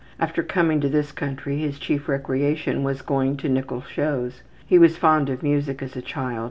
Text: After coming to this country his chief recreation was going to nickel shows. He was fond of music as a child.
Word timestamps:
After 0.19 0.41
coming 0.41 0.81
to 0.81 0.89
this 0.89 1.11
country 1.11 1.57
his 1.59 1.77
chief 1.77 2.09
recreation 2.09 2.81
was 2.83 3.03
going 3.03 3.37
to 3.37 3.47
nickel 3.49 3.81
shows. 3.83 4.41
He 4.65 4.79
was 4.79 4.97
fond 4.97 5.29
of 5.29 5.43
music 5.43 5.83
as 5.83 5.95
a 5.95 6.01
child. 6.01 6.39